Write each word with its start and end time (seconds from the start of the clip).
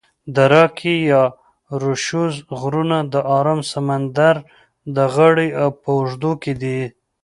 د 0.35 0.37
راکي 0.53 0.95
یا 1.11 1.23
روشوز 1.81 2.33
غرونه 2.59 2.97
د 3.13 3.15
آرام 3.37 3.61
سمندر 3.73 4.35
د 4.95 4.97
غاړي 5.13 5.47
په 5.81 5.89
اوږدو 5.97 6.31
کې 6.43 6.53
دي. 6.61 6.81